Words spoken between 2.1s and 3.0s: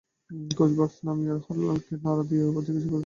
দিয়া আবার জিজ্ঞাসা করিল।